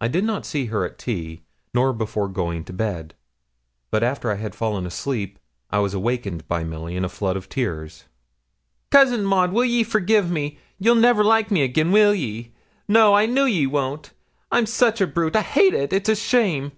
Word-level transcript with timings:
I 0.00 0.08
did 0.08 0.24
not 0.24 0.46
see 0.46 0.64
her 0.72 0.82
at 0.86 0.98
tea, 0.98 1.42
nor 1.74 1.92
before 1.92 2.26
going 2.28 2.64
to 2.64 2.72
bed; 2.72 3.12
but 3.90 4.02
after 4.02 4.30
I 4.30 4.36
had 4.36 4.54
fallen 4.54 4.86
asleep 4.86 5.38
I 5.68 5.78
was 5.80 5.92
awakened 5.92 6.48
by 6.48 6.64
Milly, 6.64 6.96
in 6.96 7.06
floods 7.10 7.36
of 7.36 7.50
tears. 7.50 8.04
'Cousin 8.90 9.26
Maud, 9.26 9.52
will 9.52 9.66
ye 9.66 9.84
forgi' 9.84 10.26
me 10.30 10.58
you'll 10.78 10.94
never 10.94 11.22
like 11.22 11.50
me 11.50 11.60
again, 11.64 11.92
will 11.92 12.14
ye? 12.14 12.54
No 12.88 13.12
I 13.12 13.26
know 13.26 13.44
ye 13.44 13.66
won't 13.66 14.12
I'm 14.50 14.64
such 14.64 15.02
a 15.02 15.06
brute 15.06 15.36
I 15.36 15.42
hate 15.42 15.74
it 15.74 15.92
it's 15.92 16.08
a 16.08 16.16
shame. 16.16 16.70